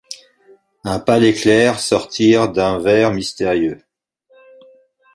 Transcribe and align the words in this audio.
Un 0.83 0.99
pâle 0.99 1.25
éclair 1.25 1.79
sortir 1.79 2.49
d'un 2.51 2.79
vers 2.79 3.13
mystérieux! 3.13 3.83